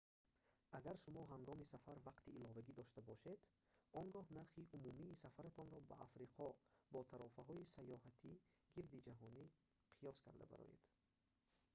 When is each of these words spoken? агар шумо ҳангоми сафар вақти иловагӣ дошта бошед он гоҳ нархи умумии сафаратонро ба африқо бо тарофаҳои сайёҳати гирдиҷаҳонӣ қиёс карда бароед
агар 0.77 0.97
шумо 1.03 1.21
ҳангоми 1.33 1.69
сафар 1.73 1.97
вақти 2.09 2.35
иловагӣ 2.37 2.71
дошта 2.79 3.01
бошед 3.09 3.39
он 3.99 4.05
гоҳ 4.15 4.27
нархи 4.37 4.69
умумии 4.77 5.21
сафаратонро 5.23 5.79
ба 5.89 5.95
африқо 6.07 6.47
бо 6.91 6.99
тарофаҳои 7.11 7.71
сайёҳати 7.75 8.31
гирдиҷаҳонӣ 8.75 9.43
қиёс 9.97 10.17
карда 10.25 10.45
бароед 10.51 10.83